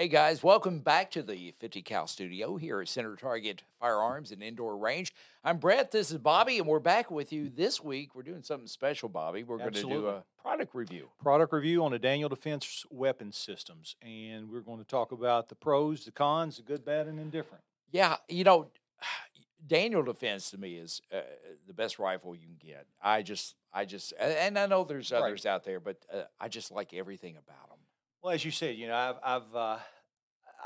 [0.00, 4.42] Hey guys, welcome back to the 50 cal studio here at Center Target Firearms and
[4.42, 5.12] Indoor Range.
[5.44, 8.14] I'm Bret, this is Bobby, and we're back with you this week.
[8.14, 9.42] We're doing something special, Bobby.
[9.42, 11.10] We're going to do a product review.
[11.20, 15.54] product review on the Daniel Defense weapon systems, and we're going to talk about the
[15.54, 17.62] pros, the cons, the good, bad, and indifferent.
[17.92, 18.70] Yeah, you know,
[19.66, 21.20] Daniel Defense to me is uh,
[21.66, 22.86] the best rifle you can get.
[23.02, 25.22] I just, I just, and I know there's Right.
[25.24, 27.80] others out there, but uh, I just like everything about them.
[28.22, 29.78] Well, as you said, you know, I've, I've uh,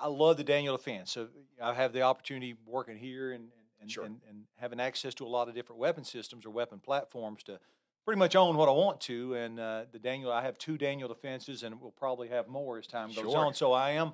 [0.00, 1.10] I love the Daniel Defense.
[1.12, 1.28] So
[1.62, 3.48] I have the opportunity working here and
[3.80, 4.04] and, Sure.
[4.04, 7.58] and and having access to a lot of different weapon systems or weapon platforms to
[8.04, 9.34] pretty much own what I want to.
[9.34, 12.86] And uh, the Daniel, I have two Daniel Defenses, and we'll probably have more as
[12.86, 13.38] time goes Sure.
[13.46, 13.54] on.
[13.54, 14.12] So I am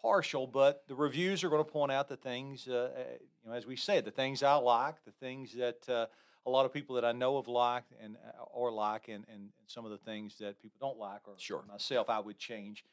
[0.00, 3.00] partial, but the reviews are going to point out the things, uh, uh,
[3.42, 6.06] you know, as we said, the things I like, the things that uh,
[6.46, 9.50] a lot of people that I know have liked and uh, or like, and, and
[9.66, 11.64] some of the things that people don't like, or Sure.
[11.68, 12.84] myself, I would change.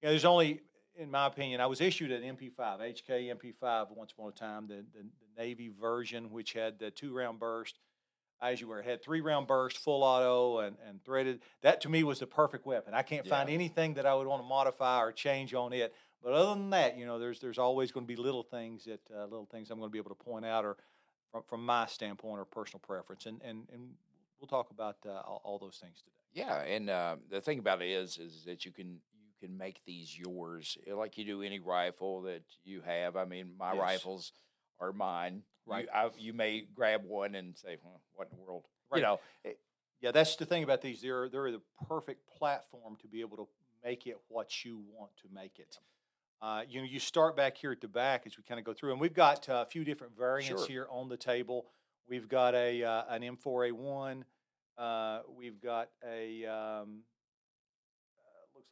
[0.00, 0.60] You know, there's only,
[0.96, 4.84] in my opinion, I was issued an MP5, HK MP5 once upon a time, the,
[4.92, 7.78] the, the Navy version, which had the two round burst.
[8.40, 11.42] As you were, it had three round burst, full auto, and, and threaded.
[11.62, 12.92] That to me was the perfect weapon.
[12.92, 15.94] I can't find anything that I would want to modify or change on it.
[16.24, 19.00] But other than that, you know, there's there's always going to be little things that
[19.14, 20.76] uh, little things I'm going to be able to point out, or
[21.30, 23.90] from, from my standpoint or personal preference, and and and
[24.40, 26.16] we'll talk about uh, all, all those things today.
[26.34, 28.98] Yeah, and uh, the thing about it is, is that you can
[29.42, 33.16] can make these yours uh, like you do any rifle that you have.
[33.16, 33.80] I mean, my Yes.
[33.80, 34.32] rifles
[34.80, 35.42] are mine.
[35.66, 35.84] Right.
[35.84, 38.98] You, I, you may grab one and say, well, "What in the world?" Right.
[38.98, 39.20] You know.
[40.00, 41.00] Yeah, that's the thing about these.
[41.00, 43.48] They're they're the perfect platform to be able to
[43.84, 45.78] make it what you want to make it.
[46.40, 48.72] Uh, you know, you start back here at the back as we kind of go
[48.74, 50.66] through, and we've got uh, a few different variants Sure.
[50.66, 51.66] here on the table.
[52.08, 54.22] We've got a uh, an M4A1.
[54.76, 57.02] Uh, we've got a um,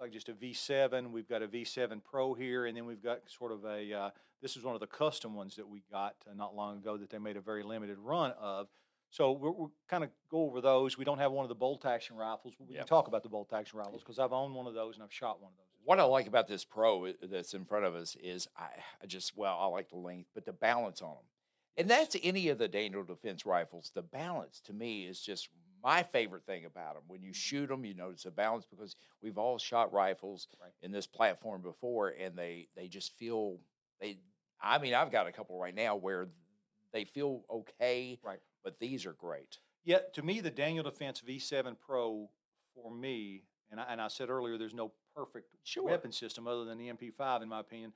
[0.01, 1.11] like just a V7.
[1.11, 3.93] We've got a V7 Pro here, and then we've got sort of a.
[3.93, 4.11] Uh,
[4.43, 7.11] this is one of the custom ones that we got uh, not long ago that
[7.11, 8.69] they made a very limited run of.
[9.11, 10.97] So we're, we're kind of go over those.
[10.97, 12.55] We don't have one of the bolt action rifles.
[12.59, 12.83] but We Yep.
[12.83, 15.13] can talk about the bolt action rifles because I've owned one of those and I've
[15.13, 15.67] shot one of those.
[15.85, 18.69] What I like about this Pro that's in front of us is I,
[19.03, 21.25] I just well, I like the length, but the balance on them,
[21.77, 23.91] and that's any of the Daniel Defense rifles.
[23.95, 25.49] The balance to me is just
[25.83, 27.05] my favorite thing about them.
[27.09, 27.35] When you mm.
[27.37, 30.73] shoot them, you notice the balance because we've all shot rifles Right.
[30.83, 33.59] in this platform before, and they they just feel
[34.01, 34.19] they.
[34.61, 36.29] I mean, I've got a couple right now where
[36.93, 38.41] they feel okay, Right.
[38.63, 39.59] But these are great.
[39.85, 42.29] yeah to me, the Daniel Defense V7 Pro
[42.75, 45.85] for me, and I, and I said earlier, there's no perfect Sure.
[45.85, 47.93] weapon system other than the MP5 in my opinion.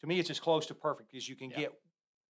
[0.00, 1.56] To me, it's as close to perfect as you can Yeah.
[1.56, 1.80] get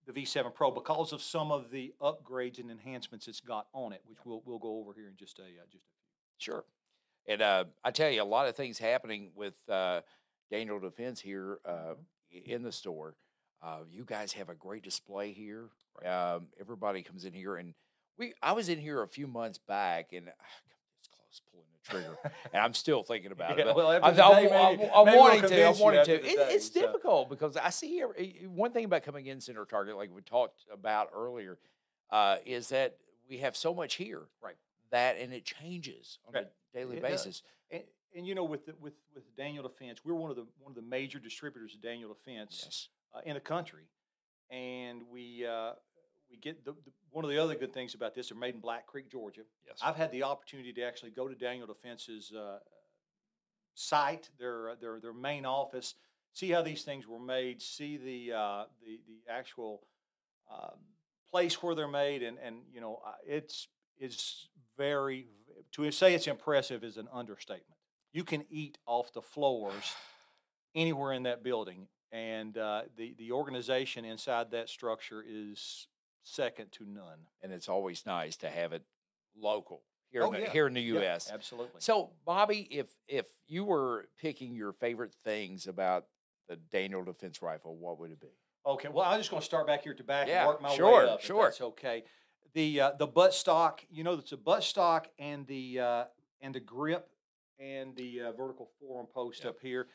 [0.05, 4.01] the V7 Pro because of some of the upgrades and enhancements it's got on it,
[4.05, 6.53] which we'll we'll go over here in just a uh, just a few.
[6.53, 6.65] Sure.
[7.27, 10.01] And uh, I tell you, a lot of things happening with uh,
[10.51, 11.95] Daniel Defense here uh,
[12.31, 13.15] in the store.
[13.63, 15.69] Uh, you guys have a great display here.
[16.05, 17.73] Um, everybody comes in here, and
[18.17, 18.33] we.
[18.41, 20.45] I was in here a few months back, and ah,
[20.99, 22.17] this close pulling trigger,
[22.53, 23.59] and I'm still thinking about it.
[23.59, 25.67] Yeah, but well, I'm, I'm, maybe- I'm maybe we'll wanting to.
[25.67, 26.13] I'm wanting to.
[26.15, 26.81] It, day, it's so.
[26.81, 30.65] difficult because I see eh, one thing about coming in Center Target, like we talked
[30.71, 31.57] about earlier,
[32.11, 32.97] uh, is that
[33.29, 34.55] we have so much here, Right.
[34.91, 36.45] That and it changes on Right.
[36.45, 37.41] a daily It basis.
[37.71, 37.83] And,
[38.15, 40.75] and you know, with the, with with Daniel Defense, we're one of the one of
[40.75, 42.87] the major distributors of Daniel Defense Yes.
[43.15, 43.83] uh, in the country,
[44.49, 45.71] and we uh,
[46.35, 48.29] we get the, the one of the other good things about this.
[48.29, 49.41] They're made in Black Creek, Georgia.
[49.65, 49.79] Yes.
[49.81, 52.59] I've had the opportunity to actually go to Daniel Defense's uh,
[53.73, 55.95] site, their uh, their their main office,
[56.33, 59.81] see how these things were made, see the uh, the the actual
[60.51, 60.79] um,
[61.29, 63.67] place where they're made, and and you know it's
[63.97, 65.27] it's very
[65.73, 67.79] to say it's impressive is an understatement.
[68.11, 69.93] You can eat off the floors
[70.75, 75.87] anywhere in that building, and uh, the the organization inside that structure is
[76.25, 77.19] second to none.
[77.41, 78.83] and it's always nice to have it
[79.37, 80.51] local here, Oh, in, the, yeah.
[80.51, 81.31] here in the Yeah, U.S.
[81.31, 81.79] absolutely.
[81.79, 86.05] So, Bobby, if if you were picking your favorite things about
[86.47, 88.27] the Daniel Defense Rifle, what would it be?
[88.65, 90.61] Okay, well, I'm just going to start back here at the back Yeah, and work
[90.61, 91.21] my sure, way up.
[91.21, 91.43] sure.
[91.45, 92.03] that's okay.
[92.53, 96.03] The uh, the butt stock, you know, it's a butt stock and the uh,
[96.41, 97.09] and the grip
[97.59, 99.87] and the uh, vertical forearm post up here.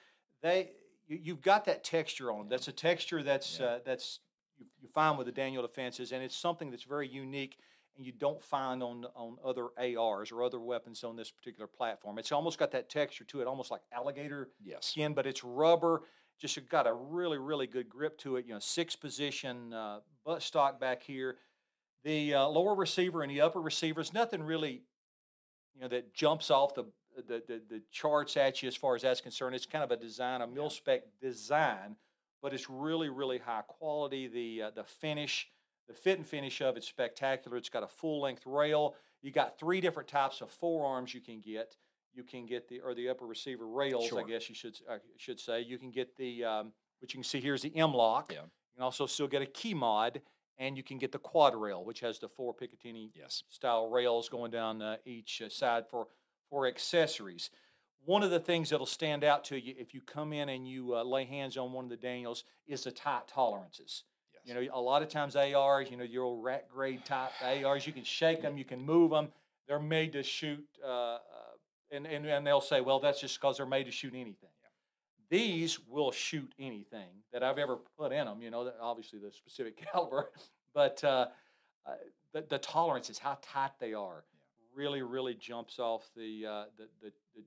[0.42, 0.72] They
[1.06, 2.48] you, you've got that texture on them.
[2.48, 3.66] That's a texture that's Yeah.
[3.66, 4.20] uh, that's
[4.60, 7.58] you, you find with the Daniel defenses, and it's something that's very unique
[7.96, 12.18] and you don't find on on other ARs or other weapons on this particular platform.
[12.18, 14.86] It's almost got that texture to it, almost like alligator Yes.
[14.86, 16.02] skin, but it's rubber.
[16.38, 18.46] Just got a really, really good grip to it.
[18.46, 21.36] You know, six position uh, butt stock back here.
[22.02, 24.82] The uh, lower receiver and the upper receiver receivers, nothing really,
[25.74, 26.84] you know, that jumps off the
[27.16, 29.54] the, the the charts at you as far as that's concerned.
[29.54, 31.96] It's kind of a design, a mil spec design,
[32.42, 34.28] but it's really really high quality.
[34.28, 35.48] The uh, the finish,
[35.88, 37.56] the fit and finish of it's spectacular.
[37.56, 38.94] It's got a full length rail.
[39.22, 41.76] You got three different types of forearms you can get.
[42.12, 44.20] You can get the or the upper receiver rails, Sure.
[44.20, 45.60] I guess you should I should say.
[45.60, 48.32] You can get the um, which you can see here is the M-LOK.
[48.32, 48.40] Yeah.
[48.42, 50.20] You can also still get a KeyMod,
[50.58, 53.42] and you can get the quad rail, which has the four Picatinny Yes.
[53.48, 56.08] style rails going down uh, each uh, side for
[56.48, 57.50] for accessories.
[58.04, 60.96] One of the things that'll stand out to you if you come in and you
[60.96, 64.04] uh, lay hands on one of the Daniels is the tight tolerances.
[64.32, 64.42] Yes.
[64.44, 67.86] You know, a lot of times ARs, you know, your old rat grade type ARs,
[67.86, 69.28] you can shake them, you can move them.
[69.68, 71.18] They're made to shoot, uh, uh,
[71.92, 74.48] and, and and they'll say, well, that's just because they're made to shoot anything.
[75.28, 78.42] These will shoot anything that I've ever put in them.
[78.42, 80.30] You know, obviously the specific caliber,
[80.74, 81.26] but uh,
[81.86, 81.92] uh,
[82.32, 84.24] the, the tolerance is how tight they are.
[84.74, 87.42] Really, really jumps off the, uh, the, the the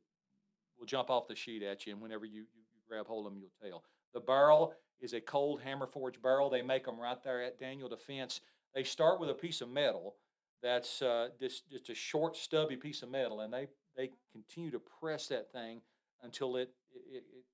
[0.84, 3.32] will jump off the sheet at you, and whenever you, you, you grab hold of
[3.32, 3.84] them, you'll tell.
[4.14, 6.50] The barrel is a cold hammer forged barrel.
[6.50, 8.42] They make them right there at Daniel Defense.
[8.76, 10.16] They start with a piece of metal
[10.62, 14.80] that's uh, just just a short, stubby piece of metal, and they they continue to
[14.80, 15.82] press that thing
[16.22, 17.46] until it it, it,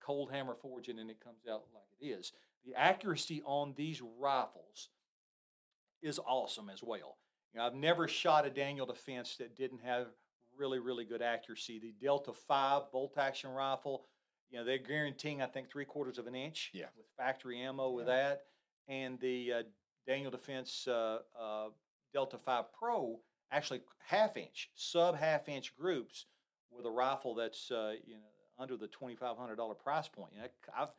[0.00, 2.32] cold hammer forge it and it comes out like it is.
[2.64, 4.88] The accuracy on these rifles
[6.02, 7.18] is awesome as well.
[7.52, 10.06] You know, I've never shot a Daniel Defense that didn't have
[10.60, 11.78] really, really good accuracy.
[11.78, 14.04] The Delta 5 bolt action rifle,
[14.50, 16.86] you know, they're guaranteeing, I think, three quarters of an inch Yeah.
[16.96, 18.16] with factory ammo with Yeah.
[18.34, 18.46] that.
[18.86, 19.62] And the uh,
[20.06, 21.70] Daniel Defense uh, uh,
[22.12, 23.20] Delta 5 Pro,
[23.50, 26.26] actually half inch, sub half inch groups
[26.70, 28.20] with a rifle that's, uh, you know,
[28.58, 30.32] under the $2,500 price point.
[30.34, 30.90] You know, I've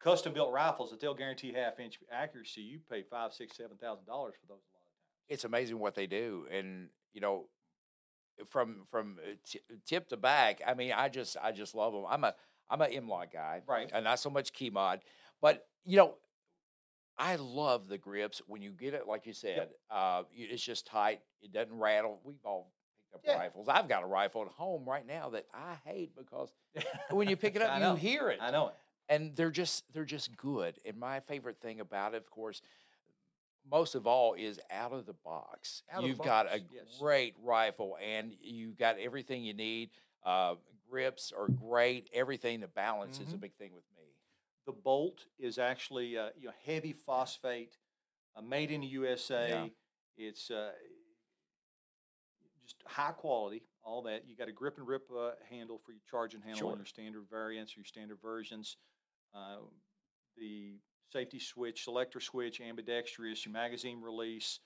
[0.00, 2.60] custom built rifles that they'll guarantee half inch accuracy.
[2.60, 5.26] You pay five, six, seven thousand dollars for those a lot of times.
[5.28, 7.48] it's amazing what they do and you know
[8.48, 12.04] from from uh, t- tip to back i mean i just i just love them
[12.08, 12.34] i'm a
[12.70, 13.90] i'm a M-LOK guy Right.
[13.92, 15.00] and not so much KeyMod
[15.40, 16.14] but you know
[17.18, 21.20] i love the grips when you get it like you said uh it's just tight
[21.42, 22.72] it doesn't rattle we've all
[23.12, 23.38] picked up Yeah.
[23.38, 26.50] rifles i've got a rifle at home right now that i hate because
[27.10, 28.74] when you pick it up you hear it I know it.
[29.08, 30.78] and they're just they're just good.
[30.86, 32.62] And my favorite thing about it, of course,
[33.70, 35.82] most of all, is out of the box.
[35.90, 36.96] Out of the You've got a yes.
[36.98, 39.90] great rifle, and you got everything you need.
[40.24, 40.56] Uh,
[40.88, 42.08] grips are great.
[42.12, 43.40] Everything the balance is a Mhm.
[43.40, 44.16] big thing with me.
[44.66, 47.78] The bolt is actually uh, you know heavy phosphate,
[48.36, 49.72] uh, made in the USA.
[50.16, 50.72] It's uh,
[52.62, 53.62] just high quality.
[53.82, 56.72] All that you got a grip and rip uh, handle for your charging handle Sure.
[56.72, 58.76] on your standard variants or your standard versions.
[59.34, 59.56] Uh,
[60.36, 60.78] the
[61.12, 64.60] safety switch, selector switch, ambidextrous, your magazine release.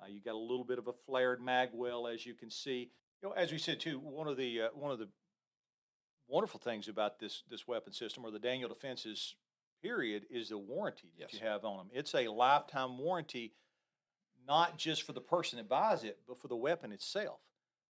[0.00, 2.90] Uh, you got a little bit of a flared mag well, as you can see.
[3.22, 5.08] You know, as we said too, one of the uh, one of the
[6.28, 9.34] wonderful things about this this weapon system or the Daniel Defenses
[9.82, 11.90] period is the warranty that you have on them.
[11.92, 13.54] It's a lifetime warranty,
[14.46, 17.40] not just for the person that buys it, but for the weapon itself.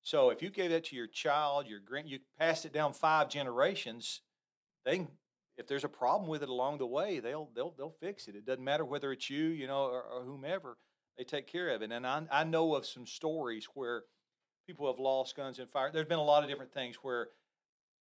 [0.02, 3.28] So if you gave that to your child, your grand, you passed it down five
[3.28, 4.20] generations,
[4.84, 5.08] they can,
[5.58, 8.36] if there's a problem with it along the way, they'll they'll they'll fix it.
[8.36, 10.78] It doesn't matter whether it's you, you know, or, or whomever.
[11.18, 11.90] They take care of it.
[11.90, 14.04] And I I know of some stories where
[14.66, 15.90] people have lost guns in fire.
[15.92, 17.28] There's been a lot of different things where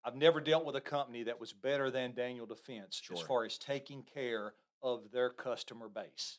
[0.05, 3.57] I've never dealt with a company that was better than Daniel Defense as far as
[3.57, 4.53] taking care
[4.83, 6.37] of their customer base.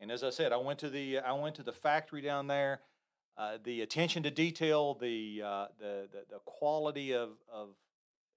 [0.00, 2.80] And as I said, I went to the I went to the factory down there.
[3.36, 7.70] Uh, the attention to detail, the, uh, the the the quality of of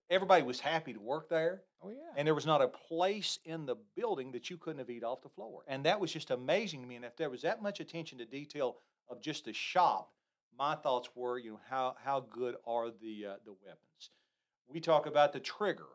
[0.09, 1.95] everybody was happy to work there, Oh yeah.
[2.15, 5.21] and there was not a place in the building that you couldn't have eat off
[5.21, 5.63] the floor.
[5.67, 6.95] And that was just amazing to me.
[6.95, 8.77] And if there was that much attention to detail
[9.09, 10.11] of just the shop,
[10.57, 14.09] my thoughts were, you know, how how good are the uh, the weapons?
[14.67, 15.85] We talk about the trigger.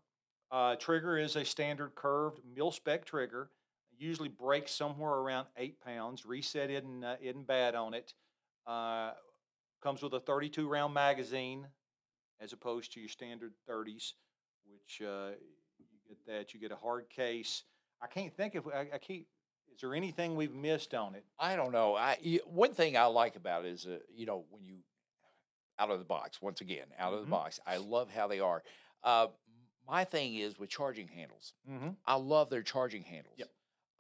[0.51, 3.51] Uh, trigger is a standard curved mil spec trigger.
[3.99, 6.25] Usually breaks somewhere around eight pounds.
[6.27, 8.15] Reset isn't uh, isn't bad on it.
[8.67, 9.13] Uh,
[9.83, 11.67] comes with a 32 round magazine
[12.43, 14.13] as opposed to your standard 30s,
[14.71, 15.31] which uh,
[15.79, 16.53] you get that.
[16.55, 17.63] You get a hard case.
[18.03, 18.67] I can't think of.
[18.69, 19.25] I, I can't.
[19.75, 21.25] Is there anything we've missed on it?
[21.39, 21.95] I don't know.
[21.97, 24.77] I one thing I like about it is uh, you know when you
[25.79, 27.25] out of the box once again out of Mhm.
[27.25, 27.61] the box.
[27.67, 28.63] I love how they are.
[29.03, 29.29] Uh,
[29.89, 31.55] my thing is with charging handles.
[31.69, 31.91] Mm-hmm.
[32.07, 33.35] I love their charging handles.
[33.39, 33.49] Yep.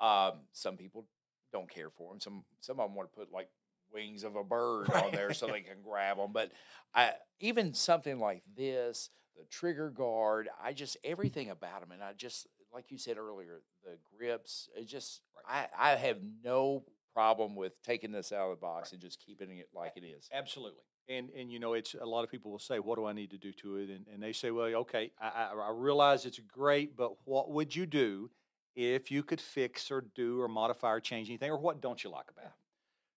[0.00, 1.06] Um, some people
[1.52, 2.20] don't care for them.
[2.20, 3.48] Some some of them want to put like
[3.92, 6.32] wings of a bird on there so they can grab them.
[6.32, 6.52] But
[6.94, 12.12] I even something like this, the trigger guard, I just everything about them, and I
[12.12, 14.68] just like you said earlier, the grips.
[14.76, 16.84] It just I I have no
[17.14, 20.28] problem with taking this out of the box and just keeping it like it is.
[20.32, 20.82] Absolutely.
[21.08, 23.30] And and you know, it's a lot of people will say, "What do I need
[23.30, 26.38] to do to it?" And, and they say, "Well, okay, I, I, I realize it's
[26.38, 28.30] great, but what would you do
[28.76, 32.10] if you could fix or do or modify or change anything, or what don't you
[32.10, 32.61] like about it?"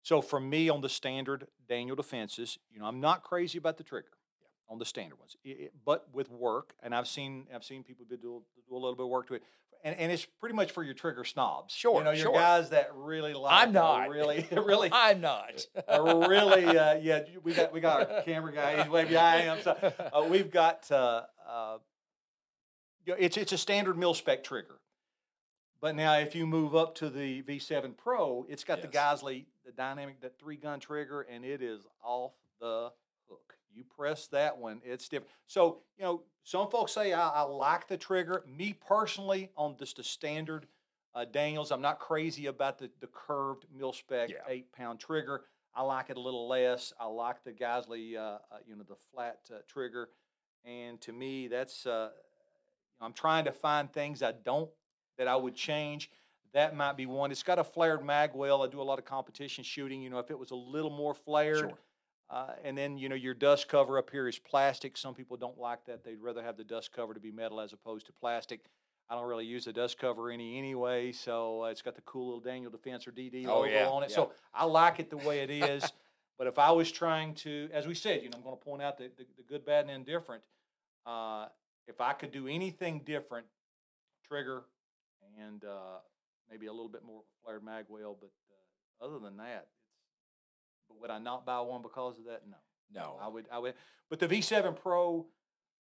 [0.06, 3.84] So for me, on the standard Daniel defenses, you know, I'm not crazy about the
[3.84, 4.12] trigger
[4.70, 8.06] on the standard ones, It- it- but with work, and I've seen I've seen people
[8.08, 9.44] do, do a little bit of work to it.
[9.84, 11.74] And, and it's pretty much for your trigger snobs.
[11.74, 12.34] Sure, you know, your sure.
[12.34, 13.68] guys that really like.
[13.68, 15.66] I'm not really, really I'm not.
[15.88, 18.82] really, uh, yeah, we got we got our camera guy.
[18.84, 19.50] He's way behind.
[19.50, 19.92] I'm sorry.
[20.14, 21.78] Uh, we've got uh, uh,
[23.08, 24.80] you know, it's it's a standard mil spec trigger,
[25.82, 29.22] but now if you move up to the V7 Pro, it's got the Yes.
[29.24, 32.91] Geissele, the dynamic, that three gun trigger, and it is off the
[33.29, 33.55] hook.
[33.74, 35.31] You press that one, it's different.
[35.48, 38.43] So you know, some folks say I, I like the trigger.
[38.48, 40.67] Me personally, on just the standard
[41.13, 44.38] uh, Daniels, I'm not crazy about the the curved mil spec Yeah.
[44.48, 45.43] eight pound trigger.
[45.74, 46.93] I like it a little less.
[47.00, 50.10] I like the Geissele, uh, uh, you know, the flat uh, trigger,
[50.63, 51.86] and to me, that's.
[51.86, 52.10] Uh,
[53.01, 54.69] I'm trying to find things I don't
[55.17, 56.10] that I would change.
[56.56, 57.32] That might be one.
[57.32, 58.64] It's got a flared mag well.
[58.64, 60.02] I do a lot of competition shooting.
[60.02, 61.78] You know, if it was a little more flared, Sure.
[62.30, 64.96] uh, and then you know your dust cover up here is plastic.
[64.96, 66.06] Some people don't like that.
[66.06, 68.62] They'd rather have the dust cover to be metal as opposed to plastic.
[69.10, 72.26] I don't really use the dust cover any anyway, so uh, it's got the cool
[72.28, 74.10] little Daniel Defense or DD Oh, logo yeah, on it.
[74.10, 74.16] yeah.
[74.16, 75.84] So I like it the way it is.
[76.40, 78.82] but if I was trying to, as we said, you know, I'm going to point
[78.82, 80.42] out the, the, the good, bad, and indifferent.
[81.06, 81.48] Uh,
[81.88, 83.46] if I could do anything different,
[84.26, 84.64] trigger
[85.38, 86.00] and uh,
[86.50, 89.92] maybe a little bit more flared mag but uh, other than that, it's.
[90.88, 92.44] But would I not buy one because of that?
[92.50, 92.58] No.
[92.94, 93.18] No.
[93.22, 93.74] I would, I would,
[94.10, 95.25] but the V7 Pro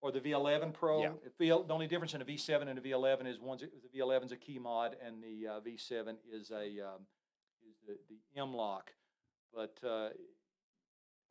[0.01, 1.11] or the V11 Pro, Yeah.
[1.39, 4.37] the, only difference in a V7 and a V11 is one's the V11 is a
[4.37, 7.07] KeyMod and the uh, V7 is a um,
[7.69, 8.93] is the, the M-LOK.
[9.55, 10.09] But uh,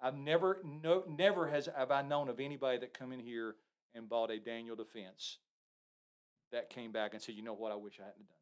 [0.02, 3.56] I've never no never has have I known of anybody that come in here
[3.94, 5.38] and bought a Daniel Defense
[6.52, 8.41] that came back and said, you know what, I wish I hadn't done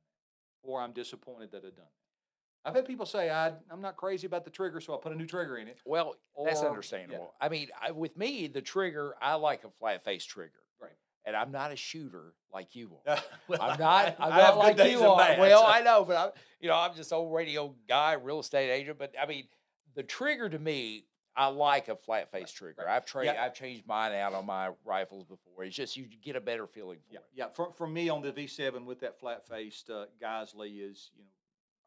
[0.63, 2.69] or I'm disappointed that I'd done that.
[2.69, 5.15] I've had people say I I'm not crazy about the trigger, so I put a
[5.15, 5.79] new trigger in it.
[5.85, 6.69] Well, that's Or- yeah.
[6.69, 7.33] understandable.
[7.39, 10.59] I mean, I, with me, the trigger, I like a flat face trigger.
[10.81, 10.91] Right.
[11.25, 13.17] And I'm not a shooter like you are.
[13.47, 14.15] Well, I'm not.
[14.19, 15.17] I'm I not have good like days you are.
[15.17, 15.39] bads.
[15.39, 16.29] Well, I know, but I'm.
[16.59, 18.99] You know, I'm just old radio guy, real estate agent.
[18.99, 19.47] But I mean,
[19.95, 21.05] the trigger to me,
[21.35, 22.83] I like a flat face trigger.
[22.85, 22.95] right.
[22.95, 23.43] I've tra- Yeah.
[23.43, 25.63] I've changed mine out on my rifles before.
[25.63, 27.25] It's just you get a better feeling for Yeah, it.
[27.33, 27.47] yeah.
[27.49, 31.29] For, for me on the V7 with that flat faced uh, Geissele is, you know,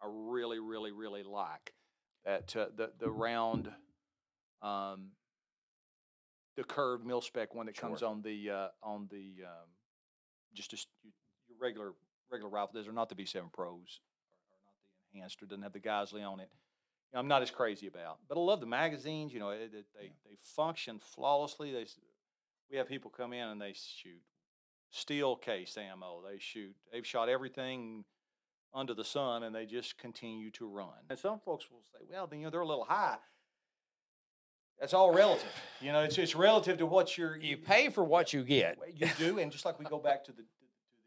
[0.02, 1.74] I really, really, really like
[2.24, 3.70] that uh, the the round,
[4.62, 5.10] um,
[6.56, 9.68] the curved mil spec one that comes on the uh, on the um,
[10.54, 10.76] just a,
[11.48, 11.92] your regular
[12.30, 12.70] regular rifle.
[12.74, 14.00] Those are not the V7 Pros,
[14.50, 14.74] or, or not
[15.12, 16.50] the enhanced, or doesn't have the Geissele on it.
[17.12, 19.32] You know, I'm not as crazy about, but I love the magazines.
[19.34, 21.72] You know, it, it- they they function flawlessly.
[21.72, 21.86] They
[22.70, 24.22] we have people come in and they shoot
[24.90, 26.22] steel case ammo.
[26.26, 26.74] They shoot.
[26.90, 28.04] They've shot everything
[28.74, 30.88] under the sun, and they just continue to run.
[31.10, 33.18] And some folks will say, "Well, then, you know, they're a little high."
[34.80, 35.52] That's all relative.
[35.80, 38.78] You know, it's it's relative to what you're You pay for what you get.
[38.96, 40.46] You do, and just like we go back to the to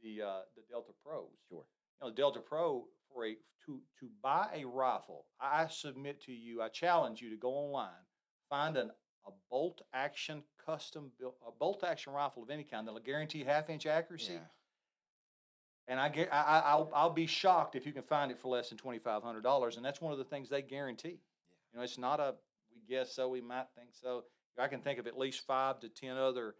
[0.03, 1.25] the uh, the Delta Pros.
[1.49, 1.63] Sure.
[1.99, 2.85] You know, the Delta Pro
[3.23, 7.49] a to to buy a rifle, I submit to you, I challenge you to go
[7.51, 7.89] online,
[8.49, 8.91] find an
[9.27, 13.69] a bolt action custom built a bolt action rifle of any kind that'll guarantee half
[13.71, 14.33] inch accuracy.
[14.33, 14.39] Yeah.
[15.87, 18.49] And I, gu- I, I- I'll, I'll be shocked if you can find it for
[18.49, 21.19] less than twenty five hundred dollars, and that's one of the things they guarantee.
[21.71, 22.35] You know, it's not a
[22.71, 24.23] we guess so, we might think so.
[24.59, 26.55] I can think of at least five to ten other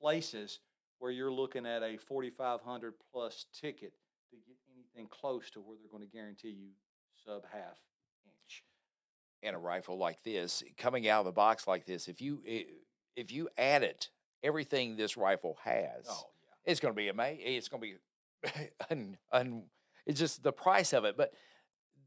[0.00, 0.60] places
[0.98, 3.92] where you're looking at a forty five hundred plus ticket
[4.30, 6.68] to get anything close to where they're going to guarantee you
[7.24, 7.78] sub half
[8.24, 8.64] inch.
[9.42, 12.42] and a rifle like this coming out of the box like this if you
[13.16, 14.08] if you add it
[14.42, 16.22] everything this rifle has Oh
[16.64, 17.94] it's going to be amazing it's going to be
[18.90, 19.62] un, un,
[20.06, 21.16] it's just the price of it.
[21.16, 21.32] But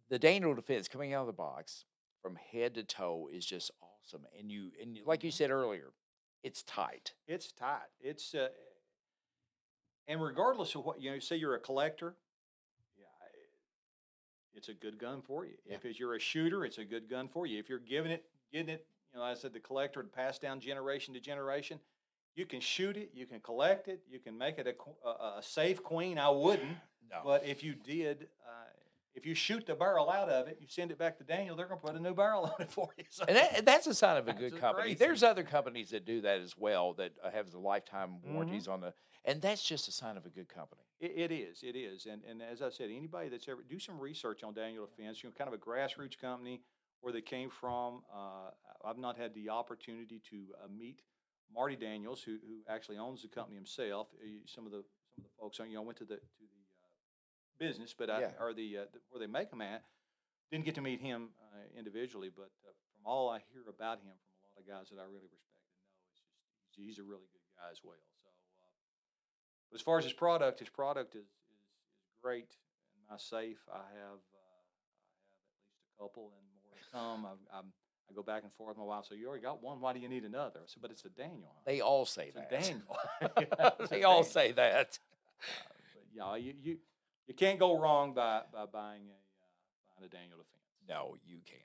[0.09, 1.85] the Daniel defense coming out of the box
[2.21, 4.25] from head to toe is just awesome.
[4.37, 5.91] And you and like you said earlier
[6.43, 7.13] it's tight.
[7.27, 7.79] It's tight.
[8.01, 8.49] It's uh,
[10.07, 12.15] and regardless of what you know, say you're a collector,
[12.97, 13.05] yeah,
[14.55, 15.53] it's a good gun for you.
[15.65, 15.77] Yeah.
[15.83, 17.59] If you're a shooter, it's a good gun for you.
[17.59, 20.59] If you're giving it, getting it, you know, I said the collector and pass down
[20.59, 21.79] generation to generation.
[22.35, 25.43] You can shoot it, you can collect it, you can make it a, a, a
[25.43, 26.17] safe queen.
[26.17, 26.77] I wouldn't,
[27.09, 28.62] no but if you did, uh,
[29.15, 31.67] if you shoot the barrel out of it, you send it back to Daniel, they're
[31.67, 33.03] going to put a new barrel on it for you.
[33.09, 34.83] So And that, that's a sign of a good company.
[34.89, 34.95] crazy.
[34.95, 38.33] There's other companies that do that as well that uh, have the lifetime Mhm.
[38.33, 38.93] warranties on the,
[39.25, 40.81] and that's just a sign of a good company.
[40.99, 43.99] It, it is, it is, and and as I said, anybody that's ever do some
[43.99, 46.61] research on Daniel Defense, you know, kind of a grassroots company
[47.01, 48.03] where they came from.
[48.13, 48.51] Uh,
[48.85, 51.01] I've not had the opportunity to uh, meet
[51.53, 54.07] Marty Daniels, who who actually owns the company himself.
[54.21, 54.83] Uh, Some of the
[55.15, 56.43] some of the folks, you know, I went to the to
[57.59, 58.31] business, but I, Yeah.
[58.39, 59.83] or the, uh, the where they make them at.
[60.51, 64.13] Didn't get to meet him uh, individually, but uh, from all I hear about him
[64.13, 67.03] from a lot of guys that I really respect and know, it's just he's, a
[67.03, 67.97] really good guy as well.
[68.21, 68.29] So.
[68.29, 68.69] Uh,
[69.71, 71.61] but as far as his product, his product is, is,
[72.05, 72.53] is great.
[72.97, 76.85] In my safe, I have uh, I have at least a couple and more to
[76.93, 77.25] come.
[77.25, 77.73] I, I'm,
[78.09, 79.05] I go back and forth with my wife.
[79.09, 79.81] So you already got one.
[79.81, 80.59] Why do you need another?
[80.61, 81.49] I said, but it's a Daniel.
[81.55, 82.49] huh?" They all say It's that.
[82.51, 82.97] Daniel.
[83.21, 84.23] A they all Daniel.
[84.37, 84.99] say that.
[85.95, 86.77] But yeah, you, you
[87.27, 90.63] you can't go wrong by by buying a uh, buying a Daniel defense.
[90.89, 91.61] No, you can't.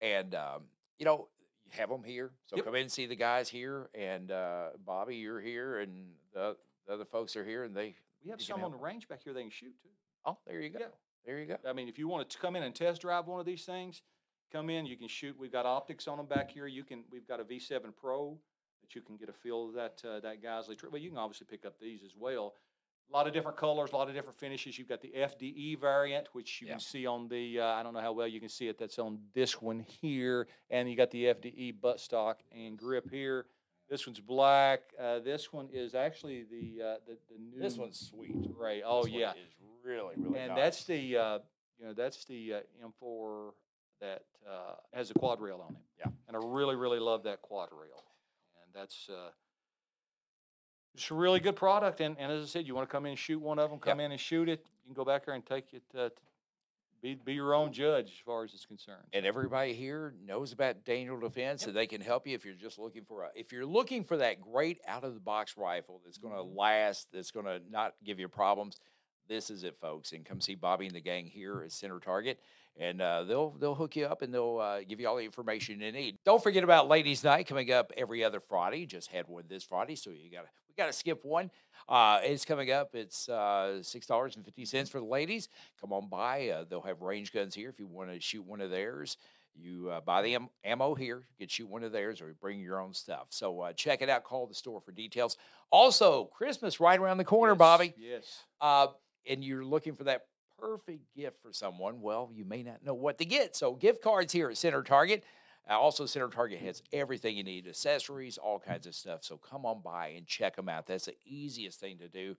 [0.00, 0.62] And um,
[0.98, 1.28] you know,
[1.64, 2.64] you have them here, so Yep.
[2.64, 3.90] come in and see the guys here.
[3.94, 7.94] And uh, Bobby, you're here, and the, the other folks are here, and they.
[8.24, 9.88] We have some on the range back here they can shoot too.
[10.24, 10.78] Oh, there you go.
[10.80, 10.86] Yeah.
[11.24, 11.56] There you go.
[11.68, 14.02] I mean, if you want to come in and test drive one of these things,
[14.50, 14.86] come in.
[14.86, 15.36] You can shoot.
[15.38, 16.66] We've got optics on them back here.
[16.66, 17.04] You can.
[17.12, 18.38] We've got a V7 Pro
[18.82, 20.76] that you can get a feel of that uh, that Geissele.
[20.76, 22.54] Tri- But you can obviously pick up these as well.
[23.10, 24.78] A lot of different colors, a lot of different finishes.
[24.78, 26.74] You've got the FDE variant, which you Yeah.
[26.74, 27.60] can see on the.
[27.60, 28.76] Uh, I don't know how well you can see it.
[28.78, 33.46] That's on this one here, and you got the FDE buttstock and grip here.
[33.88, 34.80] This one's black.
[35.00, 37.58] Uh, this one is actually the uh, the, the new.
[37.58, 38.54] This one's sweet.
[38.54, 38.82] gray.
[38.84, 40.56] Oh This yeah, is really really and nice.
[40.58, 41.38] that's the uh,
[41.78, 42.60] you know that's the uh,
[43.02, 43.52] M4
[44.02, 45.80] that uh, has a quad rail on it.
[45.98, 46.12] Yeah.
[46.28, 48.04] and I really really love that quad rail,
[48.62, 49.30] and that's uh,
[50.98, 52.00] it's a really good product.
[52.00, 53.78] And, and as I said, you want to come in and shoot one of them,
[53.78, 54.66] come in and shoot it.
[54.84, 55.82] You can go back there and take it.
[55.96, 56.08] Uh,
[57.00, 59.04] be be your own judge as far as it's concerned.
[59.12, 62.76] and everybody here knows about Daniel Defense, and they can help you if you're just
[62.76, 63.28] looking for a.
[63.36, 66.56] If you're looking for that great out of the box rifle that's going to Mhm.
[66.56, 68.80] last, that's going to not give you problems,
[69.28, 70.10] this is it, folks.
[70.10, 72.40] And come see Bobby and the gang here at Center Target,
[72.78, 75.80] and uh, they'll they'll hook you up and they'll uh, give you all the information
[75.80, 76.18] you need.
[76.24, 78.86] Don't forget about Ladies Night coming up every other Friday.
[78.86, 81.50] Just had one this Friday, so you got to we got to skip one.
[81.88, 82.94] Uh, it's coming up.
[82.94, 85.48] It's uh, six dollars and fifty cents for the ladies.
[85.80, 86.48] Come on by.
[86.48, 89.16] Uh, they'll have range guns here if you want to shoot one of theirs.
[89.60, 92.60] You uh, buy the am- ammo here, you can shoot one of theirs, or bring
[92.60, 93.26] your own stuff.
[93.30, 94.22] So uh, check it out.
[94.22, 95.36] Call the store for details.
[95.72, 97.94] Also, Christmas right around the corner, Yes, Bobby.
[97.98, 98.44] Yes.
[98.60, 98.86] Uh,
[99.28, 100.26] and you're looking for that
[100.58, 102.00] perfect gift for someone.
[102.00, 103.54] Well, you may not know what to get.
[103.56, 105.24] So, gift cards here at Center Target.
[105.68, 109.22] Uh, also, Center Target has everything you need accessories, all kinds of stuff.
[109.22, 110.86] So, come on by and check them out.
[110.86, 112.36] That's the easiest thing to do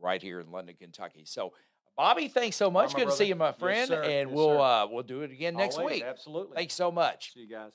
[0.00, 1.24] right here in London, Kentucky.
[1.24, 1.52] So,
[1.96, 2.94] Bobby, thanks so much.
[2.94, 3.88] Good to see you, my Yes, friend.
[3.88, 4.02] sir.
[4.02, 6.02] and Yes, we'll uh, we'll do it again next Always, week.
[6.04, 6.56] Absolutely.
[6.56, 7.32] Thanks so much.
[7.34, 7.70] See you guys.